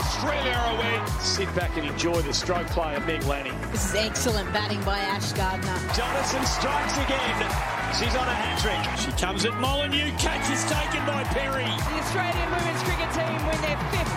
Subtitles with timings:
[0.00, 0.96] Australia away.
[1.20, 3.52] Sit back and enjoy the stroke play of Meg Lanning.
[3.70, 5.76] This is excellent batting by Ash Gardner.
[5.92, 7.36] Jonassen strikes again.
[8.00, 8.80] She's on a hat trick.
[8.96, 10.10] She comes at Molyneux.
[10.16, 11.68] Catch is taken by Perry.
[11.68, 14.16] The Australian women's cricket team win their fifth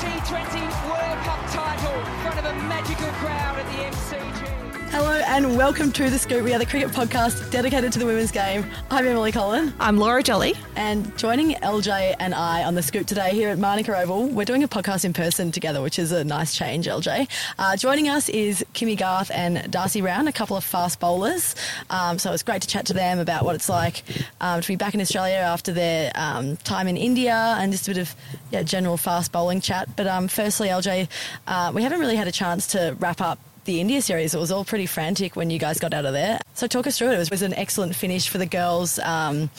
[0.00, 0.56] T20
[0.88, 4.63] World Cup title in front of a magical crowd at the MCG.
[4.94, 6.44] Hello and welcome to The Scoop.
[6.44, 8.64] We are the cricket podcast dedicated to the women's game.
[8.92, 9.74] I'm Emily Collin.
[9.80, 10.54] I'm Laura Jolly.
[10.76, 14.62] And joining LJ and I on The Scoop today here at Manuka Oval, we're doing
[14.62, 17.28] a podcast in person together, which is a nice change, LJ.
[17.58, 21.56] Uh, joining us is Kimmy Garth and Darcie Brown, a couple of fast bowlers.
[21.90, 24.04] Um, so it's great to chat to them about what it's like
[24.40, 27.90] um, to be back in Australia after their um, time in India and just a
[27.90, 28.14] bit of
[28.52, 29.88] yeah, general fast bowling chat.
[29.96, 31.08] But um, firstly, LJ,
[31.48, 34.34] uh, we haven't really had a chance to wrap up the India series.
[34.34, 36.38] It was all pretty frantic when you guys got out of there.
[36.54, 37.14] So talk us through it.
[37.14, 38.98] It was, was an excellent finish for the girls.
[38.98, 39.50] Um,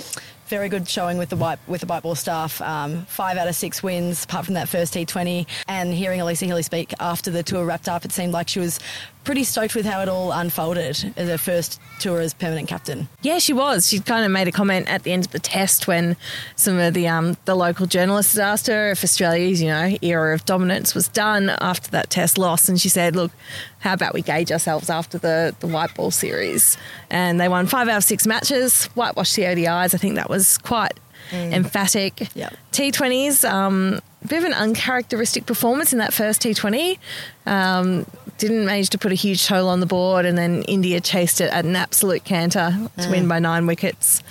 [0.48, 2.62] very good showing with the white with the white ball staff.
[2.62, 5.48] Um, five out of six wins, apart from that first T20.
[5.67, 8.80] And hearing Alyssa Healy speak after the tour wrapped up, it seemed like she was
[9.26, 13.09] pretty stoked with how it all unfolded as her first tour as permanent captain.
[13.22, 13.90] Yeah, she was.
[13.90, 16.16] She kind of made a comment at the end of the test when
[16.56, 20.45] some of the um, the local journalists asked her if Australia's you know era of
[20.45, 23.32] dominance was done after that test loss, and she said, "Look,
[23.80, 26.78] how about we gauge ourselves after the the white ball series?"
[27.10, 29.94] And they won five out of six matches, whitewashed the ODIs.
[29.94, 30.94] I think that was quite
[31.32, 31.52] mm.
[31.52, 32.30] emphatic.
[32.36, 32.56] Yep.
[32.72, 33.50] T20s.
[33.50, 36.98] Um, bit of an uncharacteristic performance in that first T20.
[37.45, 38.06] Um,
[38.38, 41.52] didn't manage to put a huge total on the board, and then India chased it
[41.52, 43.11] at an absolute canter to mm.
[43.11, 44.22] win by nine wickets.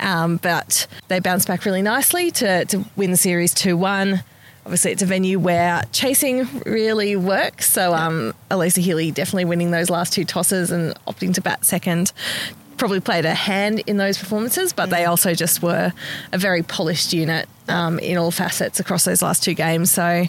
[0.00, 4.22] Um, but they bounced back really nicely to, to win the series 2 1.
[4.64, 7.68] Obviously, it's a venue where chasing really works.
[7.68, 12.12] So, um, Alyssa Healy definitely winning those last two tosses and opting to bat second
[12.82, 15.92] probably played a hand in those performances, but they also just were
[16.32, 19.92] a very polished unit um, in all facets across those last two games.
[19.92, 20.24] So,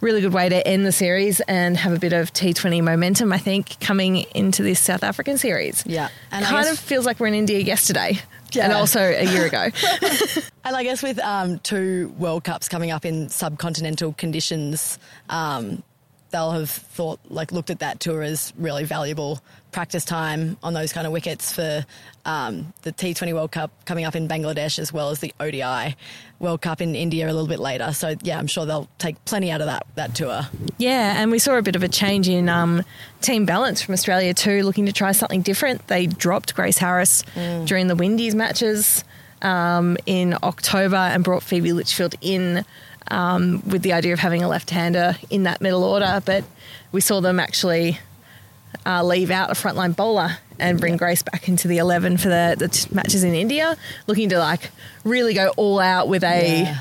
[0.00, 3.36] really good way to end the series and have a bit of T20 momentum, I
[3.36, 5.84] think, coming into this South African series.
[5.84, 6.08] Yeah.
[6.32, 8.18] And kind guess- of feels like we're in India yesterday.
[8.52, 8.64] Yeah.
[8.64, 9.68] And also a year ago.
[10.64, 14.98] and I guess with um, two World Cups coming up in subcontinental conditions,
[15.28, 15.82] um,
[16.30, 19.40] they'll have thought, like, looked at that tour as really valuable
[19.70, 21.84] practice time on those kind of wickets for
[22.24, 25.94] um, the T20 World Cup coming up in Bangladesh as well as the ODI
[26.38, 27.92] World Cup in India a little bit later.
[27.92, 30.42] So yeah, I'm sure they'll take plenty out of that that tour.
[30.78, 32.82] Yeah, and we saw a bit of a change in um,
[33.20, 35.86] team balance from Australia too, looking to try something different.
[35.88, 37.66] They dropped Grace Harris mm.
[37.66, 39.04] during the Windies matches
[39.42, 42.64] um, in October and brought Phoebe Litchfield in.
[43.10, 46.44] Um, with the idea of having a left-hander in that middle order, but
[46.92, 47.98] we saw them actually
[48.86, 52.56] uh, leave out a frontline bowler and bring Grace back into the 11 for the,
[52.58, 53.76] the t- matches in India,
[54.06, 54.70] looking to like
[55.04, 56.78] really go all out with a yeah.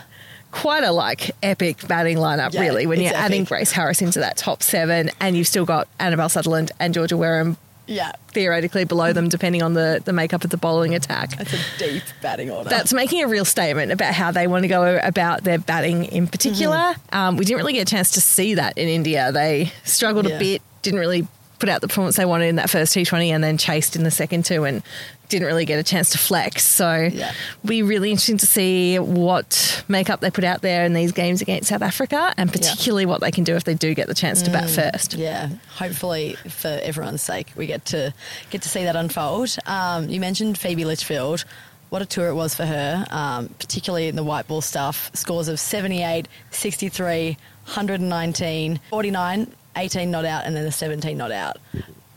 [0.52, 4.38] quite a like epic batting lineup, yeah, really, when you're adding Grace Harris into that
[4.38, 7.58] top seven and you've still got Annabelle Sutherland and Georgia Wareham.
[7.88, 8.12] Yeah.
[8.30, 11.38] Theoretically below them, depending on the, the makeup of the bowling attack.
[11.38, 12.70] That's a deep batting order.
[12.70, 16.28] That's making a real statement about how they want to go about their batting in
[16.28, 16.76] particular.
[16.76, 17.16] Mm-hmm.
[17.16, 19.32] Um, we didn't really get a chance to see that in India.
[19.32, 20.36] They struggled yeah.
[20.36, 21.28] a bit, didn't really
[21.60, 24.12] put out the performance they wanted in that first T20 and then chased in the
[24.12, 24.84] second two and
[25.30, 26.66] didn't really get a chance to flex.
[26.66, 27.34] So yeah.
[27.66, 31.70] be really interesting to see what makeup they put out there in these games against
[31.70, 33.10] South Africa and particularly yeah.
[33.10, 35.14] what they can do if they do get the chance to bat mm, first.
[35.16, 38.14] Yeah, hopefully for everyone's sake we get to
[38.50, 39.56] get to see that unfold.
[39.66, 41.46] Um, you mentioned Phoebe Litchfield.
[41.90, 45.10] What a tour it was for her, um, particularly in the white ball stuff.
[45.14, 51.58] Scores of 78, 63, 119, 49 18 not out and then the 17 not out.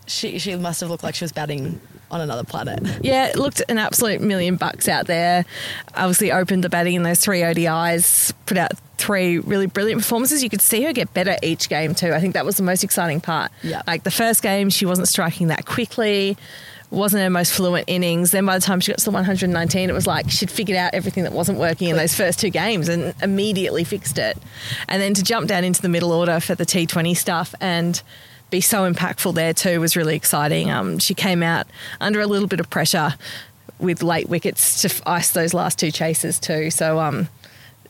[0.07, 2.81] She, she must have looked like she was batting on another planet.
[3.03, 5.45] Yeah, it looked an absolute million bucks out there.
[5.95, 10.43] Obviously, opened the batting in those three ODIs, put out three really brilliant performances.
[10.43, 12.13] You could see her get better each game too.
[12.13, 13.53] I think that was the most exciting part.
[13.63, 13.83] Yeah.
[13.87, 16.37] Like the first game, she wasn't striking that quickly
[16.91, 18.33] wasn't her most fluent innings.
[18.33, 20.93] Then by the time she got to the 119, it was like she'd figured out
[20.93, 24.37] everything that wasn't working in those first two games and immediately fixed it.
[24.89, 28.03] And then to jump down into the middle order for the T20 stuff and
[28.51, 30.71] be so impactful there too was really exciting.
[30.71, 31.67] Um, she came out
[32.01, 33.15] under a little bit of pressure
[33.79, 36.71] with late wickets to ice those last two chases too.
[36.71, 37.29] So um,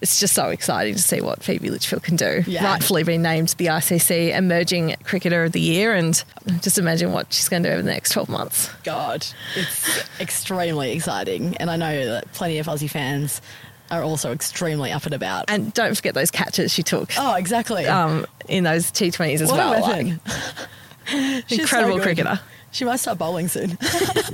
[0.01, 2.43] it's just so exciting to see what Phoebe Litchfield can do.
[2.47, 2.65] Yeah.
[2.65, 6.23] Rightfully been named the ICC Emerging Cricketer of the Year, and
[6.63, 8.71] just imagine what she's going to do over the next 12 months.
[8.83, 9.27] God,
[9.57, 11.57] it's extremely exciting.
[11.59, 13.43] And I know that plenty of Aussie fans
[13.91, 15.47] are also extremely up and about.
[15.49, 17.11] And don't forget those catches she took.
[17.19, 17.87] Oh, exactly.
[17.87, 19.81] Um, in those T20s as what well.
[19.81, 20.07] Like,
[21.51, 22.41] incredible so cricketer.
[22.73, 23.77] She might start bowling soon.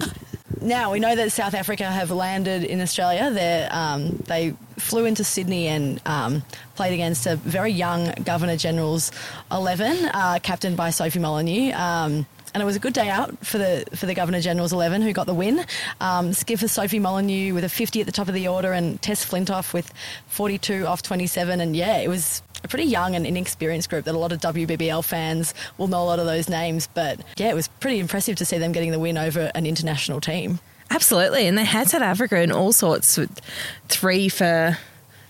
[0.60, 3.30] now we know that South Africa have landed in Australia.
[3.30, 6.42] They um, they flew into Sydney and um,
[6.74, 9.10] played against a very young Governor General's
[9.50, 11.72] eleven, uh, captained by Sophie Molyneux.
[11.74, 15.02] Um, and it was a good day out for the for the Governor General's eleven,
[15.02, 15.64] who got the win.
[16.00, 19.24] Um, skipper Sophie Molyneux with a fifty at the top of the order, and Tess
[19.24, 19.92] Flintoff with
[20.28, 21.60] forty-two off twenty-seven.
[21.60, 25.04] And yeah, it was a pretty young and inexperienced group that a lot of WBBL
[25.04, 26.88] fans will know a lot of those names.
[26.92, 30.20] But yeah, it was pretty impressive to see them getting the win over an international
[30.20, 30.58] team.
[30.90, 33.16] Absolutely, and they had South Africa in all sorts.
[33.18, 33.40] With
[33.88, 34.78] three for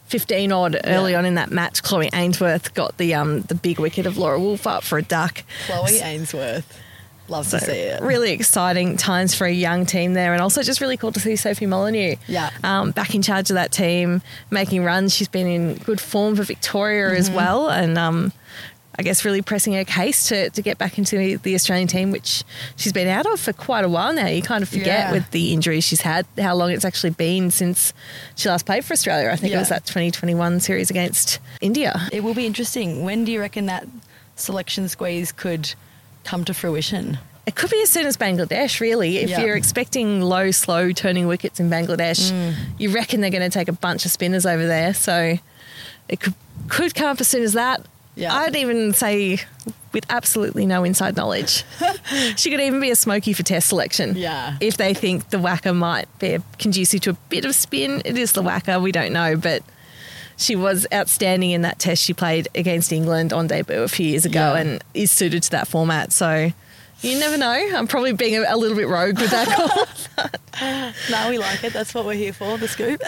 [0.06, 1.18] fifteen odd early Yeah.
[1.18, 1.82] on in that match.
[1.82, 5.42] Chloe Ainsworth got the um the big wicket of Laura Wolf up for a duck.
[5.66, 6.78] Chloe Ainsworth.
[7.28, 8.02] Love to see it.
[8.02, 11.36] Really exciting times for a young team there, and also just really cool to see
[11.36, 12.16] Sophie Molyneux.
[12.28, 12.50] Yeah.
[12.62, 15.14] um, back in charge of that team, making runs.
[15.14, 18.32] She's been in good form for Victoria as well, and um,
[18.98, 22.44] I guess really pressing her case to, to get back into the Australian team, which
[22.76, 24.26] she's been out of for quite a while now.
[24.28, 25.12] You kind of forget Yeah.
[25.12, 27.92] with the injuries she's had how long it's actually been since
[28.36, 29.30] she last played for Australia.
[29.30, 32.08] I think it was that 2021 series against India.
[32.12, 33.04] It will be interesting.
[33.04, 33.86] When do you reckon that
[34.36, 35.74] selection squeeze could
[36.26, 37.18] come to fruition?
[37.46, 39.18] It could be as soon as Bangladesh, really.
[39.18, 39.42] If Yeah.
[39.42, 42.54] you're expecting low, slow turning wickets in Bangladesh, mm.
[42.76, 44.92] you reckon they're going to take a bunch of spinners over there.
[44.92, 45.38] So
[46.08, 46.34] it could
[46.68, 47.86] could come up as soon as that.
[48.16, 48.34] Yeah.
[48.34, 49.38] I'd even say
[49.92, 51.64] with absolutely no inside knowledge.
[52.36, 54.16] she could even be a smoky for test selection.
[54.16, 54.56] Yeah.
[54.60, 58.32] If they think the WACA might be conducive to a bit of spin, it is
[58.32, 59.62] the WACA, we don't know, but
[60.36, 64.24] she was outstanding in that test she played against England on debut a few years
[64.24, 64.60] ago Yeah.
[64.60, 66.12] and is suited to that format.
[66.12, 66.52] So
[67.02, 67.50] you never know.
[67.50, 70.30] I'm probably being a, a little bit rogue with that call.
[71.10, 71.74] No, we like it.
[71.74, 73.02] That's what we're here for, the scoop.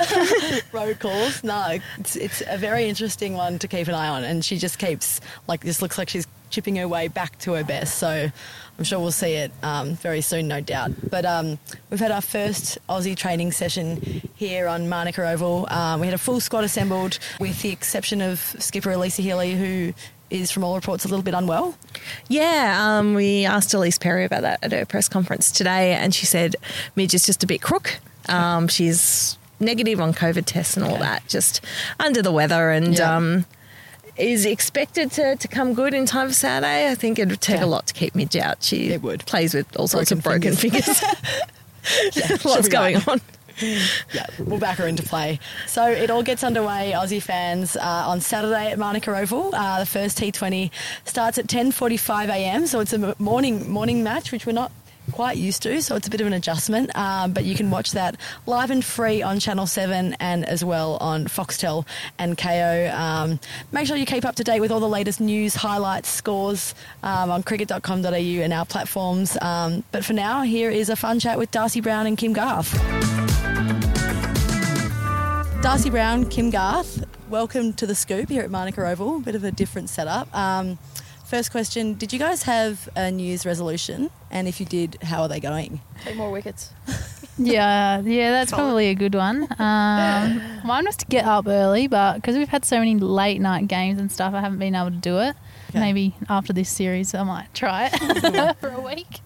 [0.75, 1.43] Road calls.
[1.43, 4.23] No, it's, it's a very interesting one to keep an eye on.
[4.23, 7.65] And she just keeps, like, this looks like she's chipping her way back to her
[7.65, 7.99] best.
[7.99, 8.31] So
[8.79, 10.93] I'm sure we'll see it um, very soon, no doubt.
[11.11, 11.59] But um,
[11.91, 15.67] we've had our first Aussie training session here on Manuka Oval.
[15.71, 19.93] Um, we had a full squad assembled, with the exception of skipper Alyssa Healy, who
[20.31, 21.75] is, from all reports, a little bit unwell.
[22.29, 26.27] yeah, um, we asked Ellyse Perry about that at her press conference today, and she
[26.27, 26.55] said
[26.97, 27.99] Midge is just a bit crook.
[28.29, 31.00] Um, she's negative on COVID tests and all Okay.
[31.03, 31.65] that, just
[31.99, 33.41] under the weather, and Yeah.
[34.19, 36.91] Is expected to, to come good in time for Saturday.
[36.91, 37.65] I think it would take Yeah.
[37.65, 38.62] a lot to keep Midge out.
[38.62, 39.25] She It would.
[39.26, 40.99] plays with all sorts Broken of broken fingers.
[41.00, 41.32] fingers.
[42.43, 43.09] she'll Lots going right.
[43.09, 43.20] on.
[44.12, 45.41] yeah, we'll back her into play.
[45.67, 49.53] So it all gets underway, Aussie fans, uh, on Saturday at Manuka Oval.
[49.55, 50.71] Uh, the first T20
[51.05, 52.67] starts at 10:45 a.m.
[52.69, 54.71] So it's a morning morning match, which we're not
[55.13, 55.81] quite used to.
[55.83, 58.17] So it's a bit of an adjustment, um, but you can watch that
[58.47, 61.87] live and free on Channel Seven and as well on Foxtel
[62.19, 62.93] and Kayo.
[62.95, 63.41] Um,
[63.73, 67.31] make sure you keep up to date with all the latest news, highlights, scores um,
[67.31, 69.37] on cricket.com.au and our platforms.
[69.41, 72.73] Um, but for now, here is a fun chat with Darcie Brown and Kim Garth.
[75.63, 79.17] Darcie Brown, Kim Garth, welcome to the scoop here at Manuka Oval.
[79.17, 80.29] A bit of a different setup.
[81.29, 84.11] First question Did you guys have a New Year's resolution?
[84.31, 85.83] And if you did, how are they going?
[86.03, 86.73] Take more wickets.
[87.41, 89.47] Yeah, yeah, that's probably a good one.
[89.61, 93.69] Um, mine was to get up early, but because we've had so many late night
[93.69, 95.37] games and stuff, I haven't been able to do it.
[95.71, 95.79] Okay.
[95.79, 99.21] Maybe after this series, I might try it for a week.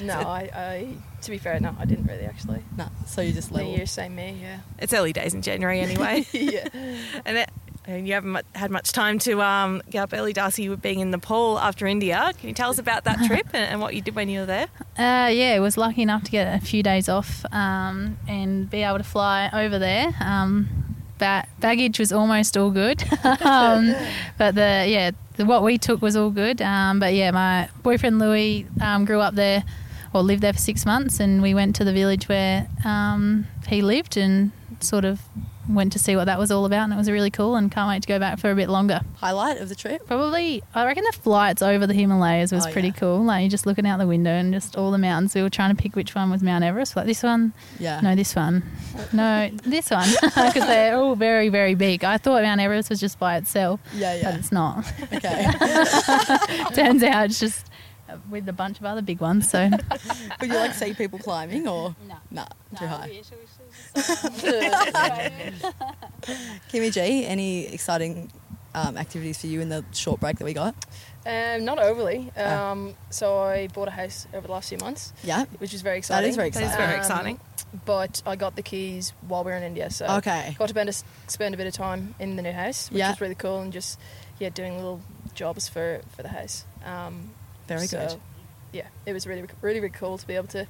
[0.00, 0.96] No, I, I.
[1.22, 2.62] To be fair, no, I didn't really actually.
[2.76, 3.72] No, so you just New level.
[3.72, 4.38] Year, same me.
[4.40, 4.58] Yeah.
[4.78, 6.26] It's early days in January anyway.
[6.32, 6.68] yeah.
[6.72, 10.80] And, it, and you haven't had much time to um, get up early, Darcie, with
[10.80, 12.32] being in Nepal after India.
[12.38, 14.46] Can you tell us about that trip and, and what you did when you were
[14.46, 14.68] there?
[14.96, 18.82] Uh, yeah, I was lucky enough to get a few days off um, and be
[18.82, 20.12] able to fly over there.
[20.20, 20.68] Um,
[21.18, 23.02] ba- baggage was almost all good,
[23.42, 23.94] um,
[24.38, 26.62] but the yeah, the, what we took was all good.
[26.62, 29.64] Um, but yeah, my boyfriend Louis um, grew up there
[30.12, 33.82] or lived there for six months, and we went to the village where um, he
[33.82, 35.20] lived and sort of
[35.68, 37.54] went to see what that was all about, and it was really cool.
[37.54, 39.00] And can't wait to go back for a bit longer.
[39.18, 40.04] Highlight of the trip?
[40.08, 42.94] Probably, I reckon the flights over the Himalayas was Oh, pretty yeah.
[42.94, 43.22] cool.
[43.22, 45.36] Like you're just looking out the window and just all the mountains.
[45.36, 46.96] We were trying to pick which one was Mount Everest.
[46.96, 48.00] Like this one, Yeah.
[48.00, 48.64] no, this one,
[49.12, 52.02] no, this one, because they're all very, very big.
[52.02, 54.30] I thought Mount Everest was just by itself, Yeah, yeah.
[54.32, 54.84] but it's not.
[55.12, 55.44] Okay.
[56.74, 57.66] Turns out it's just
[58.30, 59.50] with a bunch of other big ones.
[59.50, 59.68] So
[60.40, 61.94] Would you like to see people climbing or?
[62.08, 62.16] No.
[62.30, 62.46] Nah,
[62.78, 63.20] too high.
[63.96, 65.52] high.
[66.70, 68.30] Kimmy G, any exciting
[68.74, 70.74] um, activities for you in the short break that we got?
[71.24, 72.32] Um, not overly.
[72.36, 72.70] Ah.
[72.72, 75.44] Um, so I bought a house over the last few months, Yeah.
[75.58, 76.30] which is very exciting.
[76.30, 76.68] is very exciting.
[76.70, 77.36] That is exciting.
[77.36, 77.80] very Um, exciting.
[77.84, 80.56] But I got the keys while we were in India, so Okay.
[80.58, 80.92] got to spend a,
[81.30, 83.10] spend a bit of time in the new house, which Yeah.
[83.10, 83.98] was really cool, and just
[84.38, 85.00] yeah, doing little
[85.34, 86.64] jobs for for the house.
[86.84, 87.30] Um,
[87.66, 88.20] Very so, good.
[88.72, 90.66] Yeah, it was really really really cool to be able to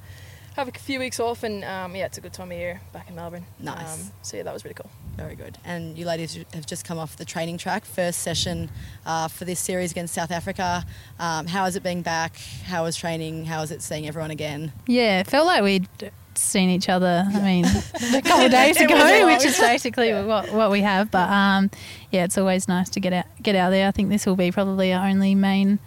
[0.56, 3.08] have a few weeks off, and um, yeah, it's a good time of year back
[3.08, 3.46] in Melbourne.
[3.58, 4.06] Nice.
[4.06, 4.90] Um, so yeah, that was really cool.
[5.16, 5.58] Very good.
[5.64, 8.70] And you ladies have just come off the training track, first session
[9.06, 10.84] uh, for this series against South Africa.
[11.18, 12.36] Um, has it been back?
[12.64, 13.46] How was training?
[13.46, 14.72] How is it seeing everyone again?
[14.86, 15.88] Yeah, it felt like we'd
[16.34, 17.24] seen each other.
[17.26, 21.10] I mean, a couple of days ago, which is basically what, what we have.
[21.10, 21.70] But um,
[22.10, 23.88] yeah, it's always nice to get out get out there.
[23.88, 25.78] I think this will be probably our only main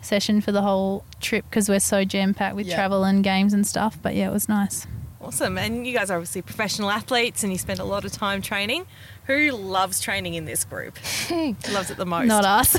[0.00, 2.76] session for the whole trip because we're so jam packed with Yeah.
[2.76, 3.98] travel and games and stuff.
[4.02, 4.86] But yeah, it was nice.
[5.20, 5.58] Awesome.
[5.58, 8.86] And you guys are obviously professional athletes and you spend a lot of time training.
[9.26, 10.96] Who loves training in this group?
[11.70, 12.28] Loves it the most?
[12.28, 12.72] Not us.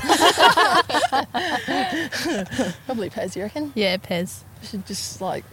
[2.86, 3.72] Probably Pez, you reckon?
[3.74, 4.42] yeah, Pez.
[4.62, 5.44] Should just like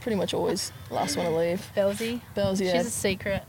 [0.00, 1.70] pretty much always last one to leave.
[1.76, 2.20] Belzy.
[2.34, 2.72] Bells, yeah.
[2.72, 3.42] She's a secret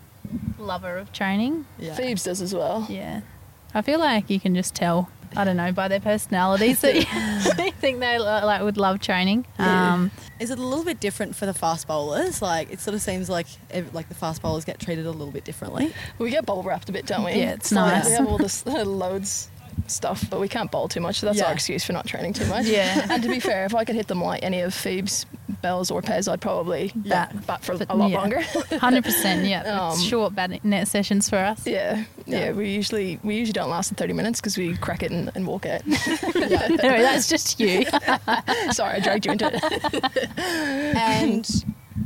[0.60, 1.66] lover of training.
[1.80, 1.96] Yeah.
[1.96, 2.86] Phoebes does as well.
[2.90, 3.22] Yeah.
[3.74, 6.96] I feel like you can just tell, I don't know, by their personalities that
[7.66, 9.46] you think they like would love training.
[9.60, 12.42] Um, Is it a little bit different for the fast bowlers?
[12.42, 15.32] Like it sort of seems like ev- like the fast bowlers get treated a little
[15.32, 15.94] bit differently.
[16.20, 17.34] We get bubble wrapped a bit, don't we?
[17.34, 18.06] Yeah, it's like nice.
[18.08, 19.50] We have all this loads
[19.88, 21.20] stuff, but we can't bowl too much.
[21.22, 21.46] So that's Yeah.
[21.46, 22.66] our excuse for not training too much.
[22.66, 23.08] Yeah.
[23.10, 25.26] And to be fair, if I could hit them like any of Phoebe's
[25.62, 27.28] bells or Pez, I'd probably Yeah.
[27.28, 28.18] bat, bat for But, a lot yeah.
[28.18, 28.38] longer.
[28.42, 29.62] 100%, yeah.
[29.82, 31.66] Um, it's short bat- net sessions for us.
[31.66, 32.52] yeah, yeah, Yeah.
[32.52, 35.46] We usually we usually don't last in 30 minutes because we crack it and, and
[35.48, 35.82] walk out.
[36.42, 37.86] Anyway, that's just you.
[38.72, 40.36] Sorry, I dragged you into it.
[40.96, 41.48] and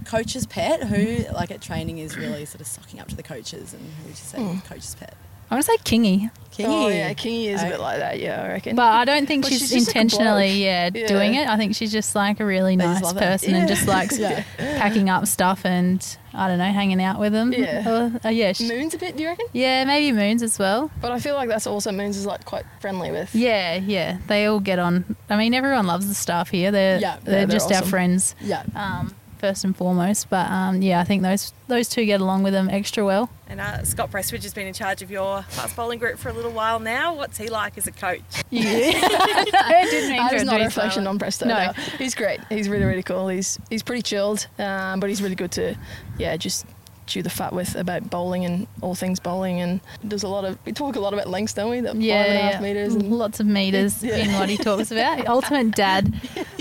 [0.05, 3.73] coach's pet, who like at training is really sort of sucking up to the coaches,
[3.73, 4.59] and who would you say Hmm.
[4.67, 5.15] coach's pet?
[5.49, 6.65] I want to say Kingy, Kingy.
[6.67, 8.19] Oh yeah, Kingy is a bit like that.
[8.19, 8.75] Yeah, I reckon.
[8.75, 11.07] but I don't think But she's, she's just like intentionally yeah, Yeah.
[11.07, 11.47] doing it.
[11.47, 13.19] I think she's just like a really They nice love it.
[13.19, 14.43] person and just likes Yeah.
[14.57, 17.53] packing up stuff and, I don't know, hanging out with them.
[17.53, 17.83] Yeah.
[17.85, 19.45] Uh, uh, yeah, she- Moons a bit, do you reckon?
[19.53, 20.89] yeah, maybe Moons as well.
[20.99, 23.35] But I feel like that's also Moons is like quite friendly with.
[23.35, 25.15] Yeah, yeah, they all get on.
[25.29, 26.71] I mean, everyone loves the staff here.
[26.71, 27.89] They're Yeah, they're, yeah, they're just our awesome.
[27.89, 28.63] friends, yeah.
[28.75, 29.13] um,
[29.45, 30.29] first and foremost.
[30.29, 33.29] But um, yeah, I think those those two get along with them extra well.
[33.47, 36.33] And uh, Scott Prestridge has been in charge of your fast bowling group for a
[36.33, 37.13] little while now.
[37.13, 38.21] What's he like as a coach?
[38.49, 38.61] Yeah,
[39.03, 41.07] I didn't mean That to not a reflection silent.
[41.07, 41.45] on Presto.
[41.45, 41.65] No.
[41.67, 41.71] No.
[41.97, 42.39] he's great.
[42.49, 43.27] He's really really cool.
[43.27, 45.75] He's he's pretty chilled, um, but he's really good to,
[46.17, 46.65] yeah, just
[47.07, 49.61] chew the fat with about bowling and all things bowling.
[49.61, 51.79] And does a lot of we talk a lot about lengths, don't we?
[51.81, 52.59] That Yeah, five and a half yeah.
[52.61, 52.95] meters.
[52.95, 54.15] And, lots of meters Yeah.
[54.17, 55.27] in what he talks about.
[55.35, 56.13] Ultimate dad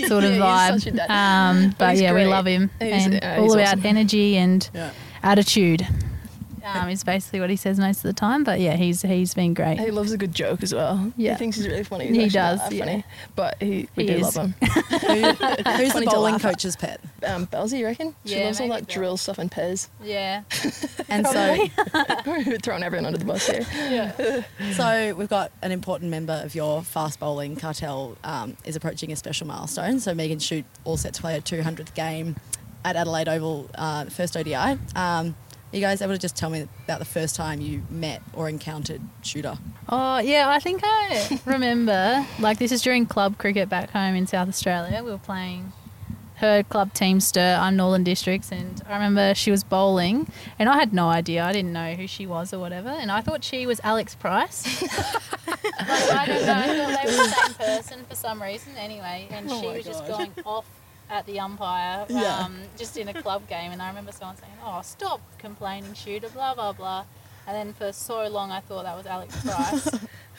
[0.07, 0.79] sort of Yeah, vibe.
[0.79, 1.09] such a dad.
[1.09, 3.85] Um, but He's yeah, we love him He's- and yeah, all about awesome.
[3.85, 4.91] energy and Yeah.
[5.23, 5.87] attitude.
[6.65, 8.43] Um, is basically what he says most of the time.
[8.43, 9.79] But yeah, he's he's been great.
[9.79, 11.11] he loves a good joke as well.
[11.15, 11.33] Yeah.
[11.33, 12.07] he thinks he's really funny.
[12.07, 12.85] He's He actually not does, yeah.
[12.85, 13.03] funny,
[13.35, 14.35] but he we He do is.
[14.35, 14.55] love him.
[14.61, 16.99] Who's the Funny bowling coach's pet?
[17.25, 18.15] Um, Belzy, you reckon?
[18.25, 18.95] She Yeah, loves all that Bell.
[18.95, 19.89] drill stuff and Pez.
[20.03, 20.43] Yeah.
[21.07, 21.67] And so,
[22.25, 23.65] We're throwing everyone under the bus here.
[23.73, 24.43] Yeah.
[24.73, 29.15] so we've got an important member of your fast bowling cartel um, is approaching a
[29.15, 29.99] special milestone.
[29.99, 32.35] So Megan Schutt all set to play her 200th game
[32.83, 34.77] at Adelaide Oval, uh, first ODI.
[34.95, 35.35] Um,
[35.75, 38.47] are you guys able to just tell me about the first time you met or
[38.47, 39.57] encountered Shooter?
[39.89, 42.25] Oh yeah, I think I remember.
[42.39, 45.03] like this is during club cricket back home in South Australia.
[45.03, 45.73] We were playing
[46.35, 47.59] her club Teamster.
[47.59, 51.43] I'm Northern Districts, and I remember she was bowling, and I had no idea.
[51.43, 54.81] I didn't know who she was or whatever, and I thought she was Alex Price.
[55.47, 56.53] like, I don't know.
[56.53, 58.71] I thought they were the same person for some reason.
[58.77, 60.65] Anyway, and Oh she was just going off.
[61.09, 62.39] At the umpire, Yeah.
[62.39, 66.29] um, just in a club game, and I remember someone saying, "Oh, stop complaining, shooter,"
[66.29, 67.05] blah blah blah.
[67.47, 69.87] And then for so long, I thought that was Alex Price.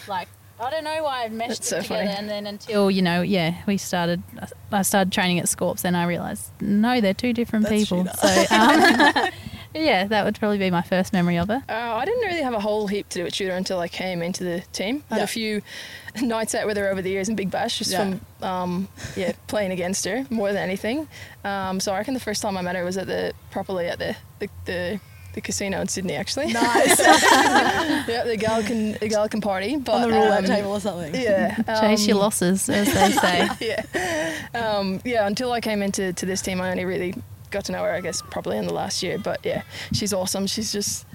[0.09, 0.27] like,
[0.59, 2.05] I don't know why I've meshed That's it so together.
[2.07, 2.17] funny.
[2.19, 4.25] And then until, you know, yeah, we started,
[4.73, 8.05] I started training at Scorps, and I realised, no, they're two different That's people.
[8.07, 8.17] Shooter.
[8.49, 9.29] So, um,
[9.77, 11.63] yeah, that would probably be my first memory of her.
[11.69, 14.23] Uh, I didn't really have a whole heap to do with shooter until I came
[14.23, 15.03] into the team.
[15.11, 15.25] I had Yeah.
[15.25, 15.63] a few
[16.23, 18.15] nights out with her over the years in Big Bash, just Yeah.
[18.39, 21.09] from um, yeah playing against her more than anything.
[21.45, 23.99] Um, so I reckon the first time I met her was at the properly at
[23.99, 25.01] the the, the,
[25.35, 26.53] the casino in Sydney actually.
[26.53, 26.99] Nice.
[27.01, 29.77] yeah, the Gallican the Gallican party.
[29.77, 31.15] But, On the roulette um, table or something.
[31.15, 31.57] Yeah.
[31.81, 33.49] Chase your um, losses, as they say.
[33.61, 34.33] yeah.
[34.55, 37.15] Um, yeah, until I came into to this team, I only really
[37.51, 39.19] got to know her, I guess, probably in the last year.
[39.19, 39.63] But yeah,
[39.93, 40.47] she's awesome.
[40.47, 41.07] She's just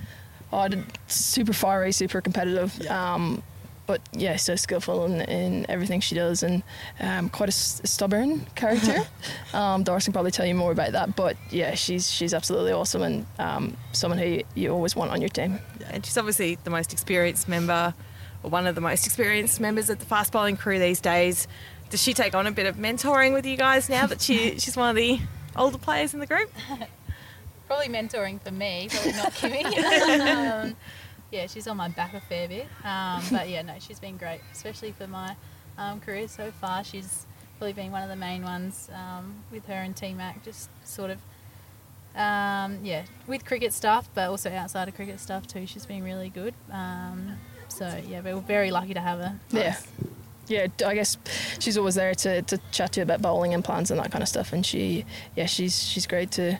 [0.53, 0.67] oh,
[1.07, 2.77] super fiery, super competitive.
[2.81, 3.13] Yeah.
[3.13, 3.43] Um,
[3.87, 6.63] but yeah, so skillful in, in everything she does, and
[7.01, 9.05] um, quite a s- stubborn character.
[9.53, 11.15] um, Doris can probably tell you more about that.
[11.15, 15.29] But yeah, she's she's absolutely awesome, and um, someone who you always want on your
[15.29, 15.59] team.
[15.89, 17.93] And she's obviously the most experienced member,
[18.43, 21.47] or one of the most experienced members of the fast bowling crew these days.
[21.89, 24.77] Does she take on a bit of mentoring with you guys now that she, she's
[24.77, 25.19] one of the
[25.55, 26.51] older players in the group?
[27.67, 29.63] Probably mentoring for me, probably not Kimmy.
[30.65, 30.75] um,
[31.31, 32.67] yeah, she's on my back a fair bit.
[32.83, 35.37] Um, but yeah, no, she's been great, especially for my
[35.77, 36.83] um, career so far.
[36.83, 37.25] She's
[37.57, 41.11] probably been one of the main ones um, with her and T Mac, just sort
[41.11, 41.19] of
[42.13, 45.65] Um, yeah, with cricket stuff, but also outside of cricket stuff too.
[45.65, 46.53] She's been really good.
[46.69, 47.37] Um,
[47.69, 49.39] so yeah, we're very lucky to have her.
[49.51, 49.77] Yeah.
[50.51, 51.17] Yeah, I guess
[51.59, 54.21] she's always there to, to chat to you about bowling and plans and that kind
[54.21, 54.51] of stuff.
[54.53, 55.05] And she,
[55.35, 56.59] yeah, she's she's great to,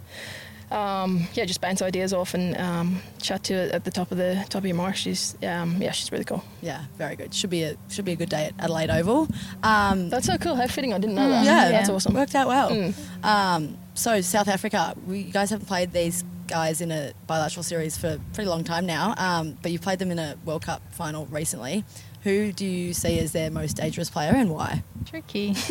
[0.71, 4.43] um, yeah, just bounce ideas off and um, chat to at the top of the
[4.50, 4.95] top of your mark.
[4.95, 6.43] She's, um, yeah, she's really cool.
[6.62, 7.33] Yeah, very good.
[7.33, 9.27] Should be a should be a good day at Adelaide Oval.
[9.63, 10.55] Um, That's so cool.
[10.55, 10.93] How fitting!
[10.93, 11.45] I didn't know that.
[11.45, 12.13] yeah, that's awesome.
[12.13, 12.69] Worked out well.
[12.71, 13.25] Mm.
[13.25, 17.98] Um, so South Africa, we, you guys haven't played these guys in a bilateral series
[17.98, 20.81] for a pretty long time now, um, but you played them in a World Cup
[20.91, 21.83] final recently.
[22.23, 24.83] Who do you see as their most dangerous player and why?
[25.05, 25.55] Tricky.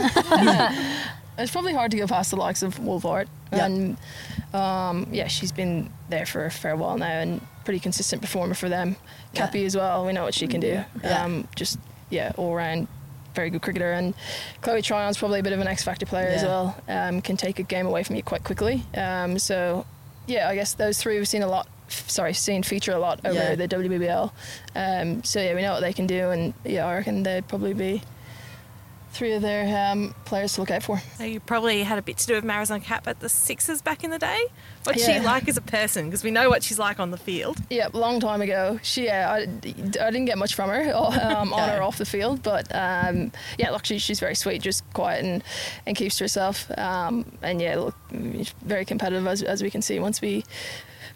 [1.39, 3.27] It's probably hard to go past the likes of Wolvaardt.
[3.53, 3.65] Yeah.
[3.65, 3.97] And
[4.53, 8.69] um, yeah, she's been there for a fair while now and pretty consistent performer for
[8.69, 8.97] them.
[9.33, 9.47] Yeah.
[9.47, 10.85] Cappy as well, we know what she can do.
[11.03, 11.25] Yeah.
[11.25, 11.79] Um, just,
[12.11, 12.89] yeah, all round
[13.35, 13.93] very good cricketer.
[13.93, 14.15] And
[14.61, 16.77] Chloe Tryon's probably a bit of an X Factor player as well.
[16.89, 18.83] Um, can take a game away from you quite quickly.
[18.95, 19.87] Um, so
[20.27, 21.69] yeah, I guess those three we've seen a lot.
[21.91, 23.55] Sorry, seen feature a lot over Yeah.
[23.55, 24.33] the WBBL.
[24.77, 27.75] Um, so yeah, we know what they can do, and yeah, I reckon they'd probably
[27.75, 28.03] be
[29.13, 31.01] three of their um, players to look out for.
[31.17, 34.05] So you probably had a bit to do with Marizanne Kapp at the Sixers back
[34.05, 34.47] in the day.
[34.85, 36.07] What's she like as a person?
[36.07, 37.59] Because we know what she's like on the field.
[37.69, 38.79] Yeah, long time ago.
[38.83, 39.45] She, yeah, I, I
[40.11, 43.85] didn't get much from her um, on or off the field, but um, yeah, look,
[43.85, 45.43] she, she's very sweet, just quiet and,
[45.87, 46.71] and keeps to herself.
[46.79, 50.45] Um, and yeah, look, very competitive as, as we can see once we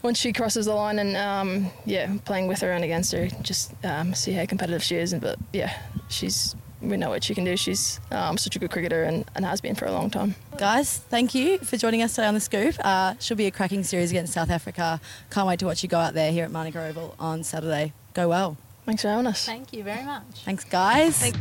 [0.03, 3.73] once she crosses the line and um, yeah, playing with her and against her, just
[3.85, 5.15] um, see how competitive she is.
[5.15, 7.57] And but yeah, she's we know what she can do.
[7.57, 10.35] She's um, such a good cricketer and, and has been for a long time.
[10.59, 12.75] Guys, thank you for joining us today on the Scoop.
[12.81, 15.01] Uh, should be a cracking series against South Africa.
[15.31, 17.93] Can't wait to watch you go out there here at Manuka Oval on Saturday.
[18.13, 18.57] Go well.
[18.87, 19.47] Thanks for having us.
[19.47, 20.25] Thank you very much.
[20.45, 21.19] Thanks, guys.
[21.19, 21.37] Thank-